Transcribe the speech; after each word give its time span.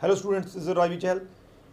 Hello 0.00 0.14
students 0.14 0.56
is 0.56 0.68
Ravi 0.70 0.96
Chahal 0.96 1.20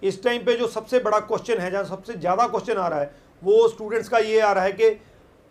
इस 0.02 0.24
time 0.24 0.44
पे 0.46 0.54
जो 0.58 0.68
सबसे 0.68 1.00
बड़ा 1.00 1.20
क्वेश्चन 1.22 1.58
है, 1.58 1.70
जहाँ 1.72 1.84
सबसे 1.84 2.14
ज़्यादा 2.14 2.48
क्वेश्चन 2.48 2.78
आ 2.78 2.88
रहा 2.88 3.00
है, 3.00 3.12
वो 3.42 3.68
स्टूडेंट्स 3.70 4.08
का 4.10 4.18
ये 4.20 4.40
आ 4.40 4.52
रहा 4.52 4.64
है 4.64 4.72
कि 4.72 5.00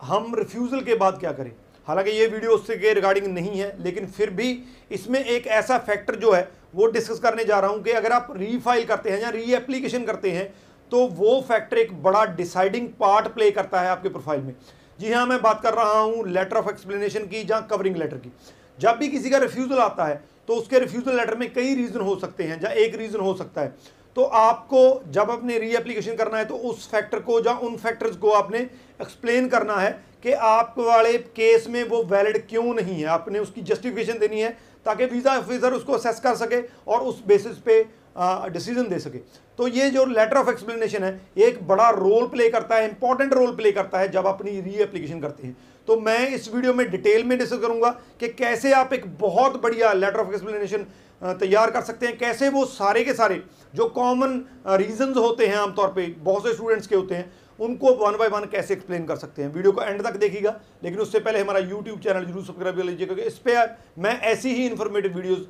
हम 0.00 0.34
रिफ्यूज़ल 0.34 0.80
के 0.80 0.94
बाद 0.94 1.18
क्या 1.20 1.32
करें? 1.32 1.52
हालाँकि 1.88 2.10
ये 2.10 2.26
वीडियो 2.26 2.52
उससे 2.52 2.76
के 2.76 2.94
रिगार्डिंग 2.94 3.26
नहीं 3.28 3.60
है, 3.60 3.76
लेकिन 3.82 4.06
फिर 4.08 4.30
भी 4.30 4.58
इसमें 4.90 5.18
एक 5.20 5.46
ऐसा 5.48 5.78
फैक्टर 5.80 6.16
जो 6.16 6.32
है, 6.32 6.48
वो 6.74 6.86
डिस्कस 6.88 7.20
करने 7.20 7.44
जा 7.44 7.60
रहा 7.60 7.70
हूँ 7.70 7.82
कि 7.82 7.90
अगर 7.92 8.12
आप 8.12 8.32
रीफाइल 8.36 8.84
करते 8.86 9.10
हैं 9.10 9.20
या 9.22 9.30
री 9.30 9.52
एप्लीकेशन 9.54 10.04
करते 10.04 10.30
हैं 10.30 10.52
तो 10.90 11.06
वो 11.14 11.40
फैक्टर 11.48 11.78
एक 11.78 12.02
बड़ा 12.02 12.24
डिसाइडिंग 12.34 12.88
पार्ट 13.00 13.28
प्ले 13.34 13.50
करता 13.52 13.80
है 13.80 13.88
आपके 13.88 14.08
प्रोफ़ाइल 14.08 14.40
में। 14.40 14.54
जी 14.98 15.12
हाँ 15.12 15.26
मैं 15.26 15.40
बात 15.42 15.62
कर 15.62 15.74
रहा 15.74 15.98
हूँ 15.98 16.28
लेटर 16.28 16.56
ऑफ़ 16.56 16.70
एक्सप्लेनेशन 16.70 17.26
की 17.26 17.46
या 17.50 17.60
कवरिंग 17.62 17.96
लेटर 17.96 18.16
की। 18.16 18.32
जब 18.78 18.96
भी 18.96 19.08
किसी 19.08 19.30
का 19.30 19.38
रिफ्यूज़ल 19.38 19.78
आता 19.80 20.04
है 20.04 20.22
तो 20.48 20.54
उसके 20.54 20.78
रिफ्यूज़ल 20.78 21.16
लेटर 21.16 21.34
में 21.34 21.52
कई 21.54 21.74
रीज़न 21.74 22.00
हो 22.00 22.16
सकते 22.16 22.44
हैं 22.44 22.60
जहाँ 22.60 22.74
एक 22.76 22.94
रीज़न 22.94 23.20
हो 23.20 23.34
सकता 23.34 23.60
है। 23.60 23.74
तो 24.16 24.22
आपको 24.22 24.80
जब 25.10 25.30
अपने 25.30 25.58
रीएप्लीकेशन 25.58 26.14
करना 26.16 26.38
है 26.38 26.44
तो 26.44 26.56
उस 26.64 26.88
फैक्टर 26.90 27.20
को 27.20 27.38
या 27.40 27.52
उन 27.58 27.76
फैक्टर्स 27.76 28.16
को 28.16 28.30
आपने 28.32 28.58
एक्सप्लेन 29.00 29.48
करना 29.48 29.76
है 29.76 29.90
कि 30.22 30.32
आप 30.32 30.74
वाले 30.78 31.16
केस 31.32 31.66
में 31.68 31.82
वो 31.84 32.02
वैलिड 32.04 32.46
क्यों 32.48 32.74
नहीं 32.74 32.94
है। 32.94 33.06
आपने 33.08 33.38
उसकी 33.38 33.62
जस्टिफिकेशन 33.62 34.18
देनी 34.18 34.40
है, 34.40 34.50
ताकि 34.86 35.04
वीज़ा 35.06 35.36
ऑफिसर 35.38 35.72
उसको 35.72 35.92
असेस 35.92 36.20
कर 36.20 36.34
सके 36.36 36.60
और 36.86 37.00
उस 37.02 37.22
बेसिस 37.26 37.58
पे 37.58 37.82
डिसीज़न 38.16 38.88
दे 38.88 38.98
सके। 38.98 39.18
तो 39.58 39.68
ये 39.68 39.88
जो 39.90 40.04
लेटर 40.06 40.36
ऑफ़ 40.36 40.50
एक्सप्लेनेशन 40.50 41.04
है 41.04 41.20
एक 41.38 41.66
बड़ा 41.68 41.88
रोल 41.90 42.26
प्ले 42.28 42.48
करता 42.50 42.76
है 42.76 42.88
इंपॉर्टेंट 42.88 43.32
रोल 43.34 43.54
प्ले 43.56 43.72
करता 43.72 43.98
है 43.98 44.10
जब 44.10 44.26
अपनी 44.26 44.60
री 44.60 44.74
एप्लीकेशन 44.82 45.20
करते 45.20 45.46
हैं। 45.46 45.56
तो 45.88 46.00
मैं 46.00 46.28
इस 46.28 46.52
वीडियो 46.54 46.74
में 46.74 46.90
डिटेल 46.90 47.24
में 47.24 47.38
डिस्कस 47.38 47.58
करूँगा 47.58 47.90
कि 48.20 48.28
कैसे 48.30 48.72
आप 48.72 48.92
एक 48.92 49.06
बहुत 49.18 49.60
बढ़िया 49.62 49.92
लेटर 49.92 50.20
ऑफ़ 50.20 50.32
एक्सप्लेनेशन 50.32 50.86
तैयार 51.22 51.70
कर 51.70 51.80
सकते 51.82 52.06
हैं, 52.06 52.16
कैसे 52.18 52.48
वो 52.48 52.64
सारे 52.66 53.04
के 53.04 53.12
सारे 53.14 53.42
जो 53.74 53.86
कॉमन 53.90 54.44
रीजंस 54.68 55.16
होते 55.16 55.46
हैं 55.46 55.56
आमतौर 55.56 55.88
पे, 55.88 56.06
बहुत 56.18 56.46
से 56.46 56.52
स्टूडेंट्स 56.54 56.86
के 56.86 56.96
होते 56.96 57.14
हैं 57.14 57.32
उनको 57.58 57.92
वन 57.96 58.16
बाय 58.18 58.28
वन 58.28 58.44
कैसे 58.46 58.74
एक्सप्लेन 58.74 59.04
कर 59.06 59.16
सकते 59.16 59.42
हैं? 59.42 59.52
वीडियो 59.52 59.72
को 59.72 59.82
एंड 59.82 60.02
तक 60.02 60.16
देखिएगा, 60.18 60.54
लेकिन 60.84 61.00
उससे 61.00 61.20
पहले 61.20 61.40
हमारा 61.40 61.58
यूट्यूब 61.60 62.00
चैनल 62.00 62.24
ज़रूर 62.24 62.44
सब्सक्राइब 62.44 62.76
कर 62.76 62.84
लीजिएगा, 62.84 63.14
क्योंकि 63.14 63.22
इस 63.24 63.38
पर 63.38 63.76
मैं 63.98 64.18
ऐसी 64.22 64.54
ही 64.54 64.66
इन्फॉर्मेटिव 64.66 65.16
वीडियोस 65.16 65.46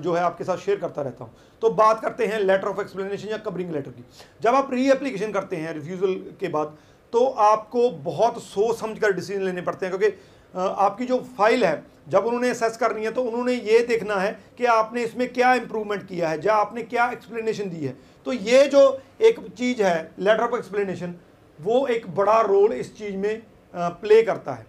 जो 0.00 0.12
है 0.14 0.22
आपके 0.22 0.44
साथ 0.44 0.56
शेयर 0.58 0.78
करता 0.78 1.02
रहता 1.02 1.24
हूँ। 1.24 1.34
तो 1.62 1.70
बात 1.72 2.00
करते 2.02 2.26
हैं 2.26 2.38
लेटर 2.40 2.68
ऑफ़ 2.68 2.80
एक्सप्लेनेशन 2.80 3.28
या 3.28 3.36
कवरिंग 3.40 3.72
लेटर 3.72 3.90
की। 3.90 4.04
जब 4.42 4.54
आप 4.54 4.72
री 4.72 4.90
एप्लीकेशन 4.90 5.32
करते 5.32 5.56
हैं 5.56 5.74
रिफ्यूज़ल 5.74 6.14
के 6.40 6.48
बाद 6.50 6.76
तो 7.12 7.24
आपको 7.24 7.90
बहुत 8.04 8.42
सोच 8.42 8.78
समझ 8.78 8.98
कर 8.98 9.12
डिसीज़न 9.12 9.42
लेने 9.42 9.62
पड़ते 9.62 9.86
हैं, 9.86 9.96
क्योंकि 9.96 10.16
आपकी 10.54 11.04
जो 11.06 11.18
फ़ाइल 11.38 11.64
है, 11.64 11.82
जब 12.08 12.26
उन्होंने 12.26 12.48
असेस 12.50 12.76
करनी 12.76 13.04
है 13.04 13.10
तो 13.12 13.22
उन्होंने 13.22 13.54
ये 13.54 13.78
देखना 13.86 14.14
है 14.16 14.30
कि 14.58 14.64
आपने 14.66 15.02
इसमें 15.04 15.32
क्या 15.32 15.54
इंप्रूवमेंट 15.54 16.06
किया 16.08 16.28
है, 16.28 16.40
या 16.44 16.54
आपने 16.54 16.82
क्या 16.84 17.10
एक्सप्लेनेशन 17.12 17.70
दी 17.70 17.86
है। 17.86 17.96
तो 18.26 18.32
ये 18.32 18.66
जो 18.66 18.82
एक 19.20 19.40
चीज़ 19.50 19.82
है 19.82 20.12
लेटर 20.18 20.42
ऑफ़ 20.42 20.56
एक्सप्लेनेशन 20.56 21.14
वो 21.60 21.86
एक 21.86 22.06
बड़ा 22.14 22.40
रोल 22.42 22.72
इस 22.74 22.96
चीज़ 22.98 23.16
में 23.16 23.42
प्ले 23.74 24.22
करता 24.22 24.52
है। 24.52 24.66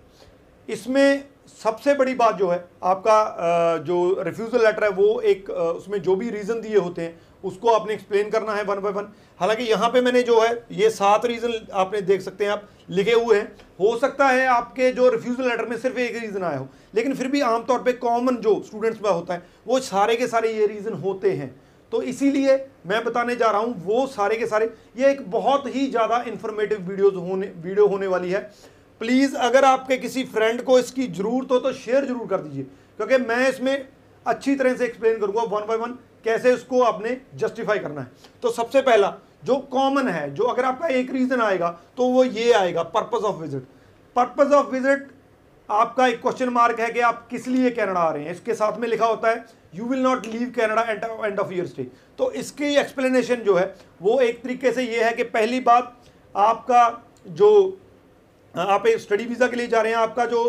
इसमें 0.68 1.24
सबसे 1.64 1.94
बड़ी 1.96 2.14
बात 2.16 2.36
जो 2.36 2.50
है, 2.50 2.64
आपका 2.84 3.78
जो 3.86 4.22
रिफ्यूज़ल 4.22 4.66
लेटर 4.66 4.84
है, 4.84 4.90
वो 4.92 5.20
एक 5.22 5.50
उसमें 5.50 6.02
जो 6.02 6.16
भी 6.16 6.30
रीज़न 6.30 6.62
दिए 6.62 6.78
होते 6.78 7.02
हैं, 7.02 7.20
उसको 7.44 7.70
आपने 7.70 7.94
एक्सप्लेन 7.94 8.30
करना 8.30 8.54
है 8.54 8.64
वन 8.64 8.80
बाय 8.82 8.92
वन 8.92 9.08
हालाँकि 9.40 9.64
यहाँ 9.64 9.90
पे 9.90 10.02
मैंने 10.02 10.22
जो 10.24 10.40
है, 10.42 10.52
ये 10.72 10.90
सात 10.90 11.26
रीज़न 11.26 11.54
आपने 11.74 12.02
देख 12.02 12.22
सकते 12.22 12.46
हैं, 12.46 12.52
आप 12.52 12.68
लिखे 12.90 13.14
हुए 13.14 13.38
हैं। 13.38 13.46
हो 13.80 13.98
सकता 14.00 14.28
है 14.28 14.46
आपके 14.48 14.92
जो 14.92 15.10
रिफ्यूज़ल 15.10 15.50
लेटर 15.50 15.66
में 15.66 15.78
सिर्फ़ 15.78 15.98
एक 16.00 16.16
रीज़न 16.16 16.44
आया 16.44 16.58
हो, 16.58 16.68
लेकिन 16.96 17.14
फिर 17.16 17.28
भी 17.28 17.42
आमतौर 17.44 17.80
पर 17.80 17.98
कॉमन 17.98 18.36
जो 18.38 18.62
स्टूडेंट्स 18.66 19.02
में 19.02 19.10
होता 19.10 19.34
है, 19.34 19.44
वो 19.68 19.80
सारे 19.82 20.16
के 20.16 20.28
सारे 20.28 20.52
ये 20.54 20.68
रीज़न 20.68 20.94
होते 20.96 21.32
हैं। 21.32 21.50
तो 21.92 22.02
इसीलिए 22.04 22.56
मैं 22.88 23.04
बताने 23.04 23.36
जा 23.36 23.50
रहा 23.52 23.62
हूँ, 23.62 23.76
वो 23.78 24.06
सारे 24.08 24.36
के 24.38 24.48
सारे, 24.48 24.74
ये 24.98 25.12
एक 25.12 25.30
बहुत 25.32 25.76
ही 25.76 25.88
ज़्यादा 25.90 26.24
इंफॉर्मेटिव 26.28 26.80
वीडियोज़ 26.82 27.16
होने 27.18 27.48
वीडियो 27.58 27.88
होने 27.88 28.08
वाली 28.08 28.32
है। 28.32 28.40
प्लीज़ 29.02 29.36
अगर 29.38 29.66
आपके 29.66 29.98
किसी 29.98 30.24
फ्रेंड 30.26 30.62
को 30.64 30.80
इसकी 30.80 31.08
ज़रूरत 31.10 31.52
हो 31.52 31.60
तो 31.60 31.74
शेयर 31.76 32.06
ज़रूर 32.06 32.28
कर 32.28 32.38
दीजिए, 32.40 32.64
क्योंकि 33.00 33.18
मैं 33.20 33.50
इसमें 33.50 33.88
अच्छी 34.26 34.56
तरह 34.56 34.76
से 34.76 34.86
एक्सप्लेन 34.86 35.20
करूँगा 35.20 35.42
वन 35.48 35.66
बाय 35.68 35.78
वन 35.78 35.98
कैसे 36.24 36.54
उसको 36.54 36.82
आपने 36.84 37.18
जस्टिफाई 37.36 37.80
करना 37.80 38.02
है। 38.02 38.12
तो 38.44 38.50
सबसे 38.52 38.82
पहला, 38.82 39.14
जो 39.46 39.58
कॉमन 39.72 40.08
है, 40.08 40.34
जो 40.34 40.44
अगर 40.46 40.66
आपका 40.66 40.88
एक 40.90 41.12
रीज़न 41.12 41.42
आएगा 41.42 41.70
तो 41.98 42.08
वो 42.08 42.24
ये 42.24 42.52
आएगा 42.54 42.84
purpose 42.86 43.24
of 43.24 43.36
visit 43.38 43.68
purpose 44.16 44.54
of 44.54 44.72
visit 44.72 45.08
आपका 45.70 46.08
एक 46.08 46.22
क्वेश्चन 46.22 46.50
मार्क 46.52 46.80
है 46.80 46.90
कि 46.92 47.00
आप 47.02 47.28
किस 47.30 47.48
लिए 47.48 47.70
कनाडा 47.72 48.00
आ 48.00 48.12
रहे 48.12 48.24
हैं। 48.24 48.32
इसके 48.32 48.54
साथ 48.56 48.78
में 48.80 48.88
लिखा 48.88 49.06
होता 49.06 49.30
है 49.30 49.46
you 49.78 49.86
will 49.86 50.00
not 50.00 50.26
leave 50.26 50.52
Canada 50.56 50.82
end 50.84 51.40
of 51.40 51.54
year 51.54 51.66
stay 51.68 51.88
तो 52.20 52.32
इसकी 52.34 52.76
एक्सप्लेनेशन 52.76 53.36
जो 53.42 53.56
है, 53.56 53.74
वो 54.02 54.20
एक 54.20 54.42
तरीके 54.44 54.72
से 54.72 54.84
ये 54.84 55.04
है 55.04 55.12
कि 55.14 55.24
पहली 55.26 55.60
बात, 55.62 55.96
आपका 56.36 57.04
जो, 57.28 57.80
आप 58.56 58.88
एक 58.88 59.00
स्टडी 59.00 59.26
वीज़ा 59.26 59.48
के 59.48 59.56
लिए 59.56 59.68
जा 59.68 59.82
रहे 59.82 59.92
हैं, 59.92 60.00
आपका 60.00 60.26
जो 60.26 60.44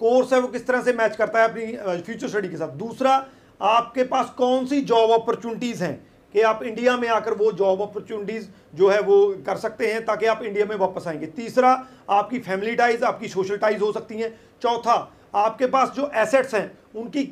कोर्स 0.00 0.32
है, 0.32 0.38
वो 0.40 0.48
किस 0.48 0.66
तरह 0.66 0.82
से 0.82 0.92
मैच 0.92 1.16
करता 1.16 1.38
है 1.38 1.48
अपनी 1.48 2.02
फ्यूचर 2.02 2.28
स्टडी 2.28 2.48
के 2.48 2.56
साथ? 2.56 2.68
दूसरा, 2.68 3.24
आपके 3.60 4.04
पास 4.04 4.30
कौन 4.38 4.66
सी 4.66 4.80
जॉब 4.82 5.10
अपॉर्चुनिटीज़ 5.12 5.82
हैं 5.84 5.94
कि 6.34 6.40
आप 6.42 6.62
इंडिया 6.62 6.96
में 6.96 7.08
आकर 7.08 7.34
वो 7.34 7.50
जॉब 7.52 7.82
अपॉर्चुनिटीज़ 7.82 8.46
जो 8.74 8.88
है, 8.88 9.00
वो 9.00 9.26
कर 9.46 9.56
सकते 9.56 9.92
हैं 9.92 10.04
ताकि 10.04 10.26
आप 10.26 10.42
इंडिया 10.42 10.66
में 10.66 10.76
वापस 10.76 11.06
आएँगे? 11.08 11.26
तीसरा, 11.26 11.70
आपकी 12.10 12.38
फैमिली 12.40 12.74
टाइज 12.76 13.02
आपकी 13.02 13.28
सोशल 13.28 13.56
टाइज 13.56 13.80
हो 13.82 13.92
सकती 13.92 14.14
हैं। 14.14 14.34
चौथा 14.62 14.96
आपके 15.36 15.66
पास 15.66 15.90
जो 15.90 16.10
एसेट्स 16.16 16.54
हैं, 16.54 16.70
उनकी 16.94 17.22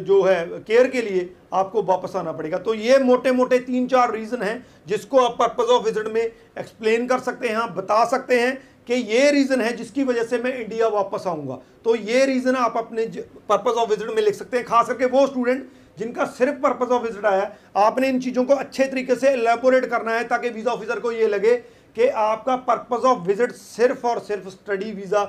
जो 0.00 0.22
है 0.22 0.44
केयर 0.60 0.86
के 0.88 1.02
लिए 1.02 1.28
आपको 1.52 1.82
वापस 1.84 2.16
आना 2.16 2.32
पड़ेगा। 2.32 2.58
तो 2.58 2.74
ये 2.74 2.98
मोटे 3.00 3.32
मोटे 3.32 3.58
तीन 3.60 3.86
चार 3.88 4.12
रीज़न 4.12 4.42
हैं, 4.42 4.64
जिसको 4.86 5.18
आप 5.18 5.36
पर्पज़ 5.38 5.72
ऑफ़ 5.72 5.84
विज़िट 5.84 6.06
में 6.08 6.22
एक्सप्लेन 6.22 7.06
कर 7.06 7.18
सकते 7.20 7.48
हैं, 7.48 7.56
आप 7.56 7.70
बता 7.72 8.04
सकते 8.06 8.40
हैं 8.40 8.56
कि 8.86 8.94
ये 8.94 9.30
रीज़न 9.30 9.60
है 9.60 9.76
जिसकी 9.76 10.04
वजह 10.04 10.22
से 10.24 10.38
मैं 10.38 10.56
इंडिया 10.56 10.88
वापस 10.90 11.24
आऊँगा। 11.26 11.58
तो 11.84 11.94
ये 11.96 12.24
रीज़न 12.26 12.56
आप 12.56 12.76
अपने 12.76 13.06
पर्पज़ 13.48 13.74
ऑफ़ 13.74 13.90
विज़िट 13.90 14.14
में 14.16 14.22
लिख 14.22 14.34
सकते 14.34 14.56
हैं, 14.56 14.66
खास 14.66 14.88
करके 14.88 15.06
वो 15.06 15.26
स्टूडेंट 15.26 15.68
जिनका 15.98 16.24
सिर्फ़ 16.26 16.60
पर्पज़ 16.60 16.90
ऑफ़ 16.90 17.02
विज़िट 17.02 17.24
आया, 17.26 17.52
आपने 17.76 18.08
इन 18.08 18.20
चीज़ों 18.20 18.44
को 18.44 18.54
अच्छे 18.54 18.84
तरीके 18.84 19.14
से 19.14 19.28
एलेबोरेट 19.30 19.86
करना 19.86 20.12
है, 20.12 20.24
ताकि 20.24 20.48
वीज़ा 20.50 20.72
ऑफिसर 20.72 21.00
को 21.00 21.12
ये 21.12 21.28
लगे 21.28 21.56
कि 21.96 22.06
आपका 22.08 22.56
पर्पज़ 22.58 23.06
ऑफ़ 23.06 23.18
विज़िट 23.26 23.52
सिर्फ़ 23.52 24.06
और 24.06 24.18
सिर्फ़ 24.20 24.48
स्टडी 24.50 24.90
वीज़ा 24.92 25.24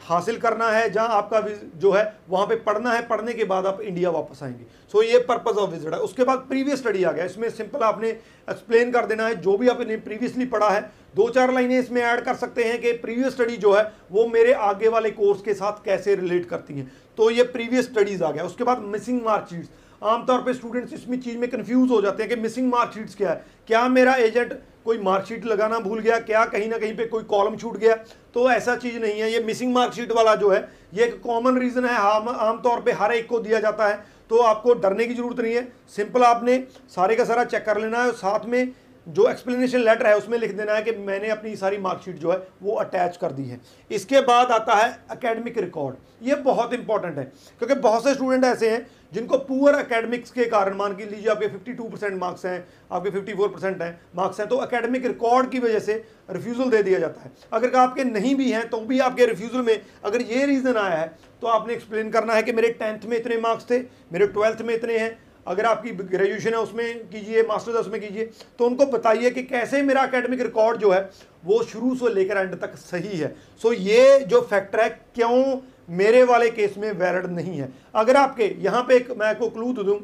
हासिल 0.00 0.36
करना 0.38 0.68
है 0.70 0.88
जहाँ 0.90 1.08
आपका 1.08 1.40
जो 1.76 1.90
है 1.92 2.04
वहाँ 2.30 2.46
पे 2.46 2.56
पढ़ना 2.58 2.92
है 2.92 3.06
पढ़ने 3.06 3.32
के 3.32 3.44
बाद 3.44 3.66
आप 3.66 3.80
इंडिया 3.80 4.10
वापस 4.10 4.42
आएँगे। 4.42 4.64
सो 4.92 4.98
so, 4.98 5.04
ये 5.04 5.18
पर्पज 5.20 5.56
ऑफ़ 5.56 5.70
विज़िट 5.70 5.94
है। 5.94 6.00
उसके 6.00 6.24
बाद 6.24 6.38
प्रीवियस 6.48 6.78
स्टडी 6.78 7.04
आ 7.04 7.12
गया। 7.12 7.24
इसमें 7.24 7.48
सिंपल 7.50 7.82
आपने 7.84 8.08
एक्सप्लेन 8.08 8.90
कर 8.92 9.06
देना 9.06 9.26
है 9.26 9.34
जो 9.40 9.56
भी 9.56 9.68
आपने 9.68 9.96
प्रीवियसली 9.98 10.46
पढ़ा 10.46 10.70
है 10.70 10.80
दो 11.16 11.28
चार 11.28 11.52
लाइनें 11.52 11.78
इसमें 11.78 12.00
ऐड 12.02 12.20
कर 12.20 12.34
सकते 12.36 12.64
हैं 12.64 12.80
कि 12.80 12.92
प्रीवियस 12.94 13.32
स्टडी 13.32 13.56
जो 13.56 13.72
है 13.72 13.82
वो 14.12 14.26
मेरे 14.28 14.52
आगे 14.52 14.88
वाले 14.88 15.10
कोर्स 15.10 15.42
के 15.42 15.54
साथ 15.54 15.84
कैसे 15.84 16.14
रिलेट 16.14 16.48
करती 16.48 16.74
हैं। 16.74 16.90
तो 17.18 17.30
ये 17.30 17.42
प्रीवियस 17.44 17.84
स्टडीज़ 17.84 18.24
आ 18.24 18.30
गया। 18.30 18.44
उसके 18.44 18.64
बाद 18.64 18.78
मिसिंग 18.86 19.22
मार्कशीट्स 19.22 19.68
आमतौर 20.02 20.42
पे 20.42 20.52
स्टूडेंट्स 20.54 20.92
इसमें 20.92 21.20
चीज़ 21.20 21.38
में 21.38 21.48
कंफ्यूज 21.50 21.90
हो 21.90 22.00
जाते 22.02 22.22
हैं 22.22 22.34
कि 22.34 22.40
मिसिंग 22.40 22.70
मार्कशीट्स 22.72 23.14
क्या 23.14 23.30
है। 23.30 23.44
क्या 23.66 23.88
मेरा 23.88 24.14
एजेंट 24.14 24.52
कोई 24.84 24.98
मार्कशीट 24.98 25.44
लगाना 25.44 25.78
भूल 25.78 25.98
गया? 26.00 26.18
क्या 26.18 26.44
कहीं 26.44 26.68
ना 26.68 26.78
कहीं 26.78 26.96
पे 26.96 27.06
कोई 27.06 27.22
कॉलम 27.22 27.56
छूट 27.56 27.76
गया? 27.76 27.94
तो 28.34 28.50
ऐसा 28.50 28.76
चीज़ 28.76 28.98
नहीं 28.98 29.20
है। 29.20 29.30
ये 29.32 29.40
मिसिंग 29.40 29.74
मार्कशीट 29.74 30.12
वाला 30.12 30.34
जो 30.34 30.50
है, 30.50 30.68
ये 30.94 31.04
एक 31.04 31.20
कॉमन 31.22 31.58
रीज़न 31.58 31.84
है। 31.84 31.96
आम, 31.96 32.28
आमतौर 32.28 32.80
पर 32.80 32.92
हर 32.92 33.12
एक 33.12 33.28
को 33.28 33.38
दिया 33.38 33.60
जाता 33.60 33.88
है। 33.88 34.04
तो 34.30 34.38
आपको 34.38 34.74
डरने 34.74 35.06
की 35.06 35.14
ज़रूरत 35.14 35.40
नहीं 35.40 35.54
है। 35.54 35.72
सिंपल 35.88 36.22
आपने 36.24 36.58
सारे 36.88 37.16
का 37.16 37.24
सारा 37.24 37.44
चेक 37.44 37.64
कर 37.64 37.80
लेना 37.80 38.02
है 38.04 38.12
साथ 38.12 38.46
में 38.46 38.72
जो 39.06 39.28
एक्सप्लेनेशन 39.28 39.78
लेटर 39.80 40.06
है, 40.06 40.16
उसमें 40.16 40.38
लिख 40.38 40.52
देना 40.56 40.74
है 40.74 40.82
कि 40.82 40.92
मैंने 40.92 41.28
अपनी 41.30 41.54
सारी 41.56 41.78
मार्कशीट 41.78 42.16
जो 42.16 42.30
है, 42.32 42.38
वो 42.62 42.74
अटैच 42.74 43.16
कर 43.16 43.32
दी 43.32 43.44
है। 43.44 43.60
इसके 43.90 44.20
बाद 44.22 44.50
आता 44.52 44.74
है 44.74 44.90
एकेडमिक 45.12 45.58
रिकॉर्ड 45.58 45.96
ये 46.22 46.34
बहुत 46.36 46.72
इंपॉर्टेंट 46.74 47.18
है, 47.18 47.24
क्योंकि 47.58 47.74
बहुत 47.76 48.04
से 48.04 48.14
स्टूडेंट 48.14 48.44
ऐसे 48.44 48.70
हैं 48.70 48.86
जिनको 49.12 49.38
पुअर 49.38 49.74
एकेडमिक्स 49.76 50.30
के 50.30 50.44
कारण, 50.46 50.76
मान 50.76 50.96
के 50.96 51.04
लीजिए 51.04 51.30
आपके 51.30 51.46
52 51.48 51.88
परसेंट 51.90 52.18
मार्क्स 52.18 52.44
हैं, 52.46 52.66
आपके 52.92 53.10
54 53.10 53.48
परसेंट 53.48 53.82
हैं 53.82 54.00
मार्क्स 54.16 54.40
हैं 54.40 54.48
तो 54.48 54.62
एकेडमिक 54.64 55.06
रिकॉर्ड 55.06 55.50
की 55.50 55.58
वजह 55.58 55.78
से 55.80 55.94
रिफ्यूज़ल 56.30 56.70
दे 56.70 56.82
दिया 56.82 56.98
जाता 56.98 57.20
है। 57.20 57.30
अगर 57.52 57.74
आपके 57.78 58.04
नहीं 58.04 58.34
भी 58.34 58.50
हैं 58.52 58.68
तो 58.68 58.80
भी 58.82 58.98
आपके 59.00 59.26
रिफ्यूज़ल 59.26 59.62
में 59.62 59.80
अगर 60.04 60.22
ये 60.22 60.44
रीज़न 60.46 60.76
आया 60.76 60.96
है 60.96 61.12
तो 61.42 61.46
आपने 61.48 61.74
एक्सप्लेन 61.74 62.10
करना 62.10 62.34
है 62.34 62.42
कि 62.42 62.52
मेरे 62.52 62.70
टेंथ 62.70 63.06
में 63.06 63.16
इतने 63.16 63.36
मार्क्स 63.38 63.70
थे, 63.70 63.78
मेरे 64.12 64.26
ट्वेल्थ 64.28 64.62
में 64.62 64.74
इतने 64.74 64.98
हैं 64.98 65.18
अगर 65.46 65.66
आपकी 65.66 65.90
ग्रेजुएशन 65.90 66.50
है, 66.50 66.58
उसमें 66.58 67.08
कीजिए 67.08 67.42
मास्टर्स 67.42 67.74
है, 67.74 67.80
उसमें 67.80 68.00
कीजिए 68.00 68.30
तो 68.58 68.66
उनको 68.66 68.86
बताइए 68.88 69.30
कि 69.30 69.42
कैसे 69.44 69.82
मेरा 69.82 70.04
एकेडमिक 70.04 70.40
रिकॉर्ड 70.42 70.78
जो 70.78 70.90
है, 70.90 71.00
वो 71.44 71.62
शुरू 71.64 71.94
से 71.96 72.14
लेकर 72.14 72.36
एंड 72.36 72.54
तक 72.60 72.76
सही 72.76 73.18
है। 73.18 73.34
सो 73.62 73.68
so, 73.68 73.74
ये 73.76 74.18
जो 74.20 74.40
फैक्टर 74.42 74.80
है, 74.80 74.88
क्यों 75.14 75.60
मेरे 75.90 76.22
वाले 76.24 76.50
केस 76.50 76.74
में 76.78 76.90
वैलिड 76.92 77.26
नहीं 77.28 77.58
है? 77.58 77.72
अगर 77.94 78.16
आपके, 78.16 78.54
यहाँ 78.60 78.82
पे 78.82 78.96
एक 78.96 79.10
मैं 79.10 79.26
आपको 79.26 79.48
क्लू 79.50 79.72
तो 79.72 79.82
दूँ 79.82 79.98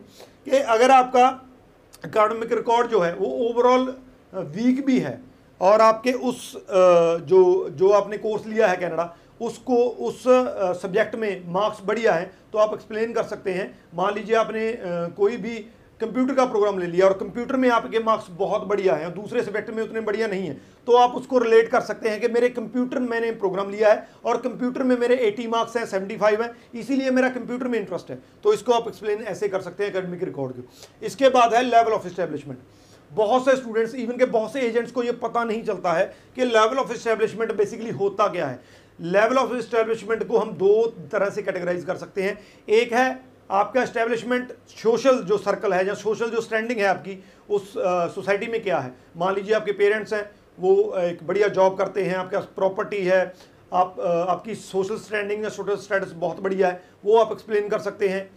कि 0.45 0.51
अगर 0.51 0.91
आपका 0.91 1.27
अकेडमिक 2.05 2.53
रिकॉर्ड 2.53 2.91
जो 2.91 3.01
है, 3.01 3.15
वो 3.15 3.27
ओवरऑल 3.49 3.95
वीक 4.33 4.85
भी 4.87 4.99
है, 4.99 5.21
और 5.61 5.81
आपके 5.81 6.13
उस 6.13 6.53
जो 6.67 7.69
जो 7.71 7.91
आपने 7.93 8.17
कोर्स 8.19 8.47
लिया 8.47 8.67
है 8.69 8.77
कनाडा 8.77 9.05
उसको 9.41 9.77
उस 9.77 10.23
सब्जेक्ट 10.83 11.15
में 11.15 11.53
मार्क्स 11.53 11.81
बढ़िया 11.85 12.13
है 12.13 12.31
तो 12.53 12.59
आप 12.59 12.75
एक्सप्लेन 12.75 13.13
कर 13.13 13.23
सकते 13.25 13.53
हैं। 13.53 13.73
मान 13.95 14.15
लीजिए 14.15 14.37
आपने 14.37 14.73
कोई 15.17 15.37
भी 15.39 15.57
कंप्यूटर 16.01 16.35
का 16.35 16.45
प्रोग्राम 16.47 16.79
ले 16.79 16.87
लिया 16.87 17.07
और 17.07 17.13
कंप्यूटर 17.13 17.57
में 17.57 17.69
आपके 17.71 17.99
मार्क्स 17.99 18.27
बहुत 18.31 18.63
बढ़िया 18.69 18.95
हैं 18.95 19.13
दूसरे 19.15 19.43
सब्जेक्ट 19.43 19.71
में 19.71 19.83
उतने 19.83 20.01
बढ़िया 20.01 20.27
नहीं 20.29 20.47
है 20.49 20.55
तो 20.89 20.97
आप 20.97 21.15
उसको 21.17 21.39
रिलेट 21.39 21.69
कर 21.69 21.81
सकते 21.83 22.09
हैं 22.09 22.21
कि 22.21 22.29
मेरे 22.29 22.49
कंप्यूटर 22.51 22.99
मैंने 23.01 23.31
प्रोग्राम 23.35 23.71
लिया 23.71 23.93
है 23.93 24.07
और 24.25 24.37
कंप्यूटर 24.39 24.83
में 24.83 24.97
मेरे 24.99 25.17
80 25.27 25.47
मार्क्स 25.49 25.77
हैं 25.77 25.85
75 25.87 26.43
हैं, 26.43 26.51
इसीलिए 26.75 27.11
मेरा 27.11 27.29
कंप्यूटर 27.31 27.69
में 27.69 27.79
इंटरेस्ट 27.79 28.11
है। 28.11 28.19
तो 28.45 28.53
इसको 28.53 28.73
आप 28.73 28.89
एक्सप्लेन 28.89 29.23
ऐसे 29.25 29.49
कर 29.49 29.61
सकते 29.61 29.85
हैं 29.85 29.91
अकेडमिक 29.91 30.23
रिकॉर्ड 30.25 30.53
के। 30.53 31.07
इसके 31.07 31.29
बाद 31.31 31.55
है 31.55 31.63
लेवल 31.65 31.93
ऑफ़ 31.93 32.07
इस्टेब्लिशमेंट 32.07 32.59
बहुत 33.11 33.45
से 33.45 33.57
स्टूडेंट्स 33.57 33.95
इवन 33.95 34.17
के 34.17 34.25
बहुत 34.27 34.53
से 34.53 34.61
एजेंट्स 34.61 34.93
को 34.93 35.03
ये 35.03 35.13
पता 35.19 35.45
नहीं 35.45 35.63
चलता 35.65 35.93
है 35.93 36.05
कि 36.37 36.45
लेवल 36.45 36.79
ऑफ़ 36.79 36.93
इस्टेब्लिशमेंट 36.93 37.53
बेसिकली 37.55 37.91
होता 37.93 38.27
क्या 38.29 38.47
है। 38.47 38.61
लेवल 38.99 39.39
ऑफ़ 39.39 39.55
इस्टेब्लिशमेंट 39.55 40.27
को 40.29 40.39
हम 40.39 40.53
दो 40.55 40.87
तरह 41.13 41.31
से 41.31 41.43
कैटेगराइज 41.43 41.85
कर 41.85 41.97
सकते 41.97 42.23
हैं। 42.23 42.39
एक 42.69 42.93
है 42.93 43.09
आपका 43.51 43.83
इस्टेब्लिशमेंट 43.83 44.53
सोशल 44.69 45.19
जो 45.23 45.39
सर्कल 45.39 45.73
है 45.73 45.87
या 45.87 45.95
सोशल 45.95 46.31
जो 46.31 46.41
स्टैंडिंग 46.41 46.81
है 46.81 46.87
आपकी 46.87 47.19
उस 47.51 47.73
सोसाइटी 48.15 48.47
में 48.47 48.63
क्या 48.63 48.79
है? 48.79 48.95
मान 49.17 49.35
लीजिए 49.35 49.55
आपके 49.55 49.73
पेरेंट्स 49.73 50.13
हैं 50.15 50.31
वो 50.59 50.95
एक 50.99 51.27
बढ़िया 51.27 51.49
जॉब 51.51 51.77
करते 51.79 52.05
हैं 52.05 52.17
आपके 52.17 52.37
पास 52.37 52.49
प्रॉपर्टी 52.57 53.05
है 53.05 53.21
आप 53.73 54.01
आ, 54.01 54.09
आपकी 54.33 54.55
सोशल 54.55 54.97
स्टैंडिंग 54.99 55.43
या 55.45 55.49
सोशल 55.51 55.77
स्टेटस 55.77 56.13
बहुत 56.17 56.41
बढ़िया 56.41 56.69
है 56.69 56.83
वो 57.05 57.17
आप 57.19 57.33
एक्सप्लेन 57.33 57.69
कर 57.69 57.79
सकते 57.81 58.09
हैं। 58.09 58.31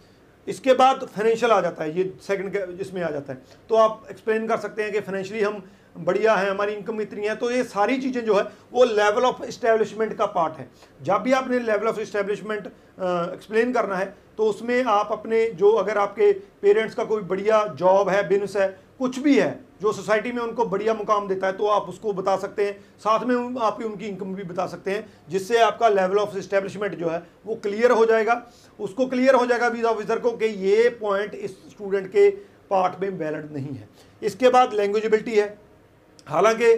इसके 0.46 0.74
बाद 0.74 1.04
फाइनेंशियल 1.06 1.52
आ 1.52 1.60
जाता 1.60 1.84
है 1.84 1.96
ये 1.98 2.12
सेकंड 2.22 2.80
इसमें 2.80 3.02
आ 3.02 3.10
जाता 3.10 3.32
है। 3.32 3.42
तो 3.68 3.74
आप 3.74 4.06
एक्सप्लेन 4.10 4.46
कर 4.46 4.56
सकते 4.58 4.82
हैं 4.82 4.92
कि 4.92 5.00
फाइनेंशियली 5.00 5.42
हम 5.44 5.62
बढ़िया 5.96 6.34
है, 6.34 6.50
हमारी 6.50 6.72
इनकम 6.72 7.00
इतनी 7.00 7.26
है 7.26 7.34
तो 7.36 7.50
ये 7.50 7.62
सारी 7.64 8.00
चीज़ें 8.00 8.24
जो 8.24 8.34
है, 8.34 8.42
वो 8.72 8.84
लेवल 8.86 9.24
ऑफ़ 9.24 9.44
इस्टेब्लिशमेंट 9.44 10.16
का 10.18 10.26
पार्ट 10.28 10.58
है। 10.58 10.68
जब 11.00 11.22
भी 11.22 11.32
आपने 11.32 11.58
लेवल 11.60 11.88
ऑफ़ 11.88 12.00
इस्टेब्लिशमेंट 12.00 12.66
एक्सप्लेन 12.66 13.72
करना 13.72 13.96
है 13.96 14.14
तो 14.36 14.44
उसमें 14.44 14.84
आप 14.84 15.08
अपने 15.12 15.44
जो 15.52 15.70
अगर 15.72 15.98
आपके 15.98 16.32
पेरेंट्स 16.62 16.94
का 16.94 17.04
कोई 17.04 17.22
बढ़िया 17.22 17.64
जॉब 17.68 18.08
है 18.08 18.28
बिज़नेस 18.28 18.56
है, 18.56 18.68
कुछ 18.98 19.18
भी 19.18 19.38
है, 19.38 19.60
जो 19.82 19.92
सोसाइटी 19.92 20.32
में 20.32 20.40
उनको 20.42 20.64
बढ़िया 20.66 20.94
मुकाम 20.94 21.28
देता 21.28 21.46
है 21.46 21.52
तो 21.52 21.66
आप 21.68 21.88
उसको 21.88 22.12
बता 22.12 22.36
सकते 22.36 22.64
हैं। 22.64 22.78
साथ 22.98 23.24
में 23.26 23.60
आप 23.60 23.82
उनकी 23.82 24.06
इनकम 24.06 24.34
भी 24.34 24.42
बता 24.44 24.66
सकते 24.66 24.90
हैं, 24.90 25.06
जिससे 25.28 25.58
आपका 25.60 25.88
लेवल 25.88 26.18
ऑफ़ 26.18 26.36
इस्टेब्लिशमेंट 26.38 26.94
जो 26.94 27.08
है, 27.08 27.22
वो 27.46 27.54
क्लियर 27.56 27.90
हो 27.92 28.04
जाएगा। 28.06 28.42
उसको 28.78 29.06
क्लियर 29.06 29.34
हो 29.34 29.46
जाएगा 29.46 29.68
वीज़ा 29.68 29.90
ऑफिसर 29.90 30.18
को 30.18 30.30
कि 30.32 30.46
ये 30.46 30.88
पॉइंट 31.00 31.34
इस 31.34 31.50
स्टूडेंट 31.70 32.06
के 32.08 32.28
पार्ट 32.70 33.00
में 33.00 33.08
वैलिड 33.10 33.52
नहीं 33.52 33.74
है। 33.74 33.88
इसके 34.22 34.48
बाद 34.48 34.74
लैंग्वेजेबिलिटी 34.74 35.36
है। 35.36 35.58
हालाँकि 36.30 36.72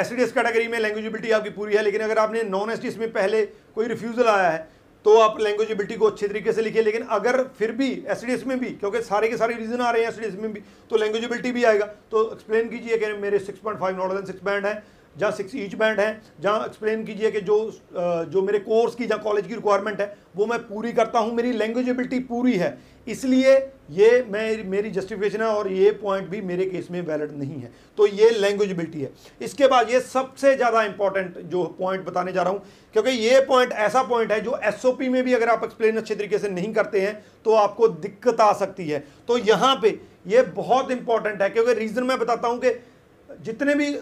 एस 0.00 0.32
कैटेगरी 0.32 0.68
में 0.68 0.78
लैंग्वेजिबिलिटी 0.78 1.30
आपकी 1.32 1.50
पूरी 1.50 1.74
है, 1.74 1.82
लेकिन 1.82 2.00
अगर 2.00 2.18
आपने 2.18 2.42
नॉन 2.44 2.70
एस 2.70 2.96
में 2.98 3.10
पहले 3.12 3.44
कोई 3.74 3.86
रिफ्यूज़ल 3.88 4.28
आया 4.28 4.50
है 4.50 4.68
तो 5.06 5.16
आप 5.18 5.40
लैंग्वेजिबिलिटी 5.40 5.96
को 5.96 6.06
अच्छे 6.06 6.28
तरीके 6.28 6.52
से 6.52 6.62
लिखिए, 6.62 6.82
लेकिन 6.82 7.02
अगर 7.10 7.42
फिर 7.58 7.70
भी 7.72 7.88
एस 8.06 8.44
में 8.46 8.58
भी, 8.60 8.70
क्योंकि 8.70 9.00
सारे 9.02 9.28
के 9.28 9.36
सारे 9.36 9.54
रीजन 9.56 9.80
आ 9.80 9.90
रहे 9.90 10.02
हैं 10.02 10.10
एस 10.10 10.34
में 10.36 10.52
भी 10.52 10.60
तो 10.90 10.96
लैंग्वेजिबिलिटी 10.96 11.52
भी 11.52 11.64
आएगा। 11.64 11.86
तो 12.10 12.30
एक्सप्लेन 12.32 12.68
कीजिए 12.68 12.98
कि 12.98 13.12
मेरे 13.18 13.38
6.5 13.40 13.96
नॉट 13.96 14.12
देन 14.12 14.24
सिक्स 14.26 14.44
बैंड 14.44 14.66
है। 14.66 14.74
जहाँ 15.16 15.32
सिक्स 15.32 15.54
ईच 15.56 15.74
बैंड 15.74 16.00
है, 16.00 16.20
जहाँ 16.40 16.66
एक्सप्लेन 16.66 17.04
कीजिए 17.04 17.30
कि 17.30 17.40
जो 17.42 17.58
जो 17.92 18.42
मेरे 18.42 18.58
कोर्स 18.60 18.94
की, 18.94 19.06
जहाँ 19.06 19.22
कॉलेज 19.22 19.46
की 19.46 19.54
रिक्वायरमेंट 19.54 20.00
है, 20.00 20.16
वो 20.36 20.46
मैं 20.46 20.58
पूरी 20.60 20.92
करता 20.92 21.18
हूँ, 21.18 21.34
मेरी 21.34 21.52
लैंग्वेजेबिलिटी 21.54 22.18
पूरी 22.20 22.56
है। 22.56 22.78
इसलिए 23.06 23.54
ये 23.90 24.10
मैं, 24.30 24.64
मेरी 24.64 24.90
जस्टिफिकेशन 24.90 25.40
है 25.40 25.46
और 25.48 25.70
ये 25.72 25.90
पॉइंट 25.92 26.28
भी 26.28 26.40
मेरे 26.42 26.64
केस 26.66 26.90
में 26.90 27.00
वैलिड 27.02 27.32
नहीं 27.32 27.60
है। 27.60 27.72
तो 27.98 28.06
ये 28.06 28.28
लैंग्वेजेबिलिटी 28.30 29.00
है। 29.00 29.10
इसके 29.40 29.66
बाद 29.68 29.90
ये 29.90 30.00
सबसे 30.02 30.54
ज़्यादा 30.56 30.82
इंपॉर्टेंट 30.82 31.38
जो 31.40 31.64
पॉइंट 31.78 32.04
बताने 32.04 32.32
जा 32.32 32.42
रहा 32.42 32.52
हूँ, 32.52 32.62
क्योंकि 32.94 33.10
ये 33.10 33.40
पॉइंट 33.46 33.72
ऐसा 33.72 34.02
पॉइंट 34.02 34.32
है 34.32 34.40
जो 34.40 34.58
एसओपी 34.64 35.08
में 35.08 35.22
भी 35.24 35.34
अगर 35.34 35.48
आप 35.48 35.64
एक्सप्लेन 35.64 35.96
अच्छे 35.96 36.14
तरीके 36.14 36.38
से 36.38 36.48
नहीं 36.50 36.72
करते 36.74 37.00
हैं 37.00 37.14
तो 37.44 37.54
आपको 37.54 37.88
दिक्कत 37.88 38.40
आ 38.40 38.52
सकती 38.54 38.88
है। 38.88 39.04
तो 39.28 39.38
यहाँ 39.38 39.74
पे 39.82 39.98
ये 40.26 40.42
बहुत 40.54 40.90
इंपॉर्टेंट 40.90 41.42
है, 41.42 41.48
क्योंकि 41.50 41.74
रीज़न 41.74 42.04
मैं 42.04 42.18
बताता 42.18 42.48
हूँ 42.48 42.58
कि 42.58 42.70
जितने 43.40 43.74
भी 43.74 43.94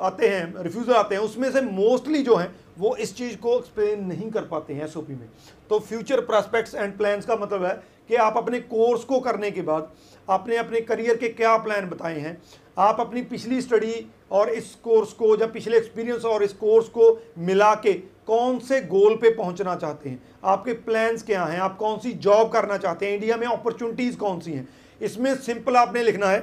आते 0.00 0.28
हैं 0.28 0.62
रिफ्यूज़ल 0.62 0.94
आते 0.94 1.14
हैं, 1.14 1.22
उसमें 1.22 1.50
से 1.52 1.60
मोस्टली 1.62 2.22
जो 2.22 2.36
हैं, 2.36 2.54
वो 2.78 2.94
इस 2.96 3.16
चीज़ 3.16 3.36
को 3.36 3.56
एक्सप्लेन 3.58 4.04
नहीं 4.06 4.30
कर 4.30 4.42
पाते 4.44 4.74
हैं 4.74 4.84
एसओपी 4.84 5.12
में। 5.12 5.28
तो 5.70 5.78
फ्यूचर 5.80 6.20
प्रॉस्पेक्ट्स 6.22 6.74
एंड 6.74 6.96
प्लान्स 6.98 7.26
का 7.26 7.36
मतलब 7.36 7.64
है 7.64 7.74
कि 8.08 8.14
आप 8.16 8.36
अपने 8.36 8.60
कोर्स 8.60 9.04
को 9.04 9.20
करने 9.20 9.50
के 9.50 9.62
बाद, 9.62 9.90
आपने 10.28 10.56
अपने 10.56 10.80
करियर 10.82 11.16
के 11.16 11.28
क्या 11.30 11.56
प्लान 11.58 11.88
बताए 11.88 12.18
हैं, 12.20 12.40
आप 12.78 13.00
अपनी 13.00 13.22
पिछली 13.24 13.60
स्टडी 13.60 14.06
और 14.32 14.48
इस 14.50 14.74
कोर्स 14.84 15.12
को 15.12 15.36
या 15.36 15.46
पिछले 15.48 15.76
एक्सपीरियंस 15.76 16.24
और 16.24 16.42
इस 16.42 16.52
कोर्स 16.54 16.88
को 16.88 17.10
मिला 17.40 17.74
के 17.76 17.92
कौन 18.26 18.58
से 18.60 18.80
गोल 18.82 19.14
पे 19.16 19.30
पहुँचना 19.34 19.74
चाहते 19.76 20.08
हैं, 20.08 20.22
आपके 20.44 20.72
प्लान्स 20.80 21.22
क्या 21.22 21.44
हैं, 21.44 21.60
आप 21.60 21.76
कौन 21.76 21.98
सी 21.98 22.12
जॉब 22.20 22.52
करना 22.52 22.76
चाहते 22.78 23.06
हैं 23.06 23.14
इंडिया 23.14 23.36
में 23.36 23.46
अपॉर्चुनिटीज़ 23.46 24.16
कौन 24.16 24.40
सी 24.40 24.52
हैं, 24.52 24.68
इसमें 25.00 25.34
सिंपल 25.36 25.76
आपने 25.76 26.02
लिखना 26.02 26.26
है 26.28 26.40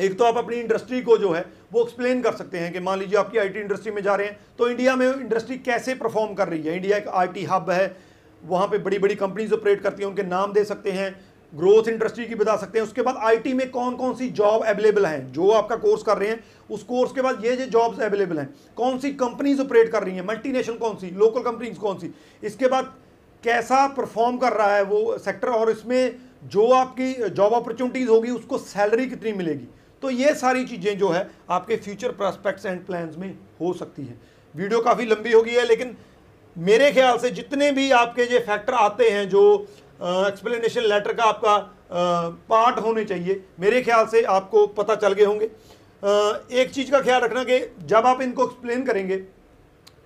एक 0.00 0.18
तो 0.18 0.24
आप 0.24 0.36
अपनी 0.38 0.56
इंडस्ट्री 0.56 1.00
को 1.02 1.16
जो 1.18 1.30
है, 1.30 1.44
वो 1.72 1.82
एक्सप्लेन 1.82 2.20
कर 2.22 2.32
सकते 2.32 2.58
हैं 2.58 2.72
कि 2.72 2.80
मान 2.80 2.98
लीजिए 2.98 3.18
आपकी 3.18 3.38
आईटी 3.38 3.60
इंडस्ट्री 3.60 3.92
में 3.92 4.02
जा 4.02 4.14
रहे 4.14 4.26
हैं 4.26 4.38
तो 4.58 4.68
इंडिया 4.68 4.94
में 4.96 5.06
इंडस्ट्री 5.06 5.56
कैसे 5.58 5.94
परफॉर्म 5.94 6.34
कर 6.34 6.48
रही 6.48 6.62
है? 6.62 6.76
इंडिया 6.76 6.96
एक 6.96 7.08
आईटी 7.08 7.44
हब 7.44 7.70
है, 7.70 7.96
वहाँ 8.42 8.66
पे 8.66 8.78
बड़ी 8.78 8.98
बड़ी 8.98 9.14
कंपनीज़ 9.16 9.52
ऑपरेट 9.54 9.80
करती 9.82 10.02
हैं, 10.02 10.08
उनके 10.10 10.22
नाम 10.24 10.52
दे 10.52 10.64
सकते 10.64 10.90
हैं 10.90 11.10
ग्रोथ 11.52 11.88
इंडस्ट्री 11.88 12.26
की 12.26 12.34
बता 12.34 12.56
सकते 12.56 12.78
हैं। 12.78 12.86
उसके 12.86 13.02
बाद 13.02 13.16
आईटी 13.18 13.52
में 13.52 13.70
कौन 13.70 13.96
कौन 13.96 14.14
सी 14.14 14.28
जॉब 14.30 14.64
अवेलेबल 14.64 15.06
हैं? 15.06 15.32
जो 15.32 15.50
आपका 15.50 15.76
कोर्स 15.76 16.02
कर 16.02 16.18
रहे 16.18 16.28
हैं, 16.28 16.42
उस 16.70 16.82
कोर्स 16.84 17.12
के 17.12 17.22
बाद 17.22 17.44
ये 17.44 17.56
जो 17.56 17.66
जॉब्स 17.68 18.00
अवेलेबल 18.02 18.38
हैं, 18.38 18.48
कौन 18.76 18.98
सी 18.98 19.10
कंपनीज़ 19.14 19.60
ऑपरेट 19.60 19.90
कर 19.92 20.02
रही 20.02 20.14
हैं? 20.14 20.26
मल्टीनेशनल 20.26 20.76
कौन 20.76 20.96
सी? 20.96 21.10
लोकल 21.10 21.42
कंपनीज़ 21.42 21.78
कौन 21.78 21.98
सी? 21.98 22.12
इसके 22.42 22.68
बाद 22.68 22.92
कैसा 23.42 23.86
परफॉर्म 23.88 24.36
कर 24.38 24.52
रहा 24.52 24.74
है 24.76 24.82
वो 24.84 25.18
सेक्टर 25.18 25.48
और 25.50 25.70
इसमें 25.70 26.16
जो 26.44 26.70
आपकी 26.72 27.12
जॉब 27.12 27.54
अपॉर्चुनिटीज़ 27.54 28.08
होगी, 28.08 28.30
उसको 28.30 28.58
सैलरी 28.58 29.06
कितनी 29.06 29.32
मिलेगी? 29.32 29.68
तो 30.02 30.10
ये 30.12 30.34
सारी 30.36 30.64
चीज़ें 30.66 30.98
जो 30.98 31.08
है 31.08 31.28
आपके 31.50 31.76
फ्यूचर 31.78 32.12
प्रॉस्पेक्ट्स 32.14 32.66
एंड 32.66 32.84
प्लान्स 32.86 33.16
में 33.16 33.34
हो 33.60 33.72
सकती 33.74 34.02
हैं। 34.02 34.20
वीडियो 34.54 34.80
काफ़ी 34.82 35.04
लंबी 35.06 35.32
हो 35.32 35.42
गई 35.42 35.52
है, 35.52 35.64
लेकिन 35.66 35.96
मेरे 36.56 36.90
ख्याल 36.92 37.18
से 37.18 37.30
जितने 37.32 37.70
भी 37.72 37.90
आपके 37.94 38.26
जो 38.26 38.38
फैक्टर 38.40 38.74
आते 38.76 39.10
हैं 39.10 39.28
जो 39.28 39.42
एक्सप्लेनेशन 40.00 40.82
लेटर 40.84 41.12
का 41.12 41.24
आपका 41.24 41.56
पार्ट 42.48 42.78
होने 42.78 43.04
चाहिए, 43.04 43.42
मेरे 43.60 43.82
ख्याल 43.82 44.06
से 44.06 44.22
आपको 44.30 44.66
पता 44.74 44.94
चल 44.96 45.12
गए 45.12 45.24
होंगे। 45.24 45.50
एक 46.54 46.70
चीज़ 46.70 46.90
का 46.90 47.00
ख्याल 47.00 47.20
रखना 47.22 47.44
कि 47.44 47.60
जब 47.86 48.06
आप 48.06 48.22
इनको 48.22 48.44
एक्सप्लेन 48.44 48.84
करेंगे 48.84 49.16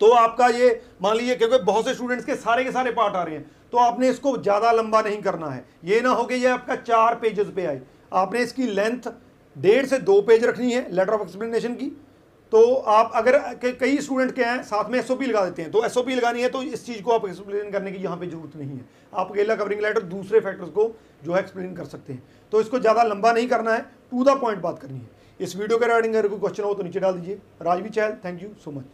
तो 0.01 0.11
आपका 0.13 0.47
ये, 0.49 0.81
मान 1.03 1.17
लीजिए 1.17 1.35
क्योंकि 1.37 1.59
बहुत 1.65 1.85
से 1.85 1.95
स्टूडेंट्स 1.95 2.25
के 2.27 2.35
सारे 2.37 2.65
के 2.65 2.71
सारे 2.73 2.91
पार्ट 2.93 3.17
आ 3.17 3.23
रहे 3.23 3.35
हैं 3.35 3.51
तो 3.73 3.79
आपने 3.81 4.09
इसको 4.09 4.37
ज़्यादा 4.39 4.73
लंबा 4.73 5.01
नहीं 5.03 5.21
करना 5.23 5.49
है। 5.49 5.65
ये 5.85 6.01
ना 6.01 6.11
हो 6.11 6.25
कि 6.25 6.35
ये 6.37 6.49
आपका 6.49 6.77
चार 6.79 7.15
पेजेस 7.17 7.47
पे 7.57 7.67
आए। 7.67 7.81
आपने 8.15 8.41
इसकी 8.43 8.67
लेंथ 8.69 9.09
डेढ़ 9.57 9.87
से 9.87 9.99
दो 10.01 10.21
पेज 10.23 10.45
रखनी 10.45 10.73
है 10.73 10.87
लेटर 10.91 11.13
ऑफ़ 11.13 11.23
एक्सप्लेनेशन 11.23 11.75
की। 11.75 11.91
तो 12.53 12.75
आप 12.75 13.13
अगर 13.15 13.39
कई 13.57 13.99
स्टूडेंट 13.99 14.35
के 14.35 14.43
हैं, 14.45 14.63
साथ 14.63 14.91
में 14.91 14.99
एसओपी 14.99 15.27
लगा 15.27 15.45
देते 15.45 15.63
हैं। 15.63 15.71
तो 15.71 15.85
एसओपी 15.85 16.15
लगानी 16.15 16.43
है 16.43 16.49
तो 16.49 16.63
इस 16.65 16.85
चीज़ 16.87 17.03
को 17.03 17.13
आप 17.13 17.27
एक्सप्लेन 17.29 17.71
करने 17.71 17.93
की 17.93 17.99
यहाँ 17.99 18.17
पे 18.17 18.27
ज़रूरत 18.27 18.57
नहीं 18.57 18.69
है। 18.69 18.85
आप 19.13 19.31
अकेला 19.33 19.55
कवरिंग 19.57 19.81
लेटर 19.83 20.03
दूसरे 20.05 20.41
फैक्टर्स 20.41 20.71
को 20.71 20.91
जो 21.25 21.33
है 21.33 21.41
एक्सप्लेन 21.41 21.75
कर 21.75 21.85
सकते 21.87 22.13
हैं। 22.13 22.23
तो 22.53 22.61
इसको 22.61 22.79
ज़्यादा 22.79 23.03
लंबा 23.05 23.33
नहीं 23.33 23.49
करना 23.49 23.75
है 23.75 23.81
टू 24.11 24.25
द 24.25 24.39
पॉइंट 24.41 24.61
बात 24.61 24.79
करनी 24.79 24.99
है। 24.99 25.09
इस 25.41 25.57
वीडियो 25.57 25.79
के 25.79 25.87
रिगार्डिंग 25.87 26.15
अगर 26.15 26.29
कोई 26.29 26.39
क्वेश्चन 26.39 26.63
हो 26.65 26.75
तो 26.75 26.83
नीचे 26.83 27.01
डाल 27.01 27.15
दीजिए। 27.15 27.39
राजवी 27.63 27.89
चैल 27.91 28.17
थैंक 28.25 28.43
यू 28.43 28.49
सो 28.65 28.71
मच 28.71 28.85